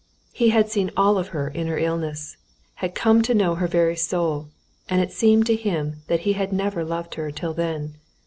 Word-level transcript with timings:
He 0.33 0.49
had 0.49 0.67
seen 0.67 0.89
all 0.97 1.19
of 1.19 1.27
her 1.27 1.47
in 1.49 1.67
her 1.67 1.77
illness, 1.77 2.35
had 2.81 2.95
come 2.95 3.21
to 3.21 3.35
know 3.35 3.53
her 3.53 3.67
very 3.67 3.95
soul, 3.95 4.47
and 4.89 4.99
it 4.99 5.11
seemed 5.11 5.45
to 5.45 5.55
him 5.55 5.97
that 6.07 6.21
he 6.21 6.33
had 6.33 6.51
never 6.51 6.83
loved 6.83 7.13
her 7.13 7.29
till 7.29 7.53
then. 7.53 7.93